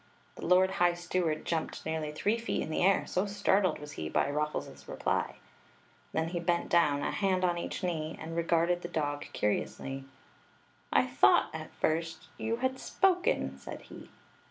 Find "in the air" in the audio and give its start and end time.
2.63-3.05